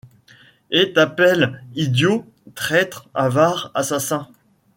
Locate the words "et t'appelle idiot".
0.71-2.25